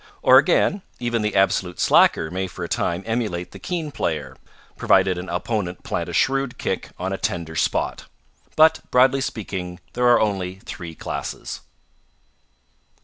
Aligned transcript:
Or, 0.23 0.39
again, 0.39 0.81
even 0.99 1.21
the 1.21 1.35
absolute 1.35 1.79
slacker 1.79 2.31
may 2.31 2.47
for 2.47 2.65
a 2.65 2.67
time 2.67 3.03
emulate 3.05 3.51
the 3.51 3.59
keen 3.59 3.91
player, 3.91 4.35
provided 4.75 5.19
an 5.19 5.29
opponent 5.29 5.83
plant 5.83 6.09
a 6.09 6.13
shrewd 6.13 6.57
kick 6.57 6.89
on 6.97 7.13
a 7.13 7.19
tender 7.19 7.55
spot. 7.55 8.05
But, 8.55 8.79
broadly 8.89 9.21
speaking, 9.21 9.79
there 9.93 10.07
are 10.07 10.19
only 10.19 10.55
three 10.65 10.95
classes. 10.95 11.61